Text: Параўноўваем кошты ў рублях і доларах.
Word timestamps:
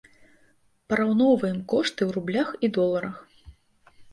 Параўноўваем 0.93 1.59
кошты 1.73 2.01
ў 2.07 2.11
рублях 2.17 2.49
і 2.67 2.73
доларах. 2.79 3.15